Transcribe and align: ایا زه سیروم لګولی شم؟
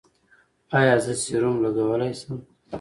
ایا 0.77 0.95
زه 1.03 1.13
سیروم 1.21 1.55
لګولی 1.63 2.11
شم؟ 2.19 2.37